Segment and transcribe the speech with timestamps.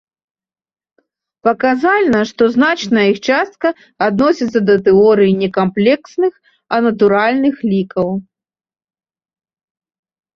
[1.47, 3.67] Паказальна, што значная іх частка
[4.07, 6.33] адносіцца да тэорыі не камплексных,
[6.73, 8.07] а натуральных лікаў.